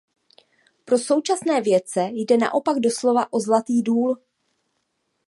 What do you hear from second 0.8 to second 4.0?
Pro současné vědce jde naopak doslova o zlatý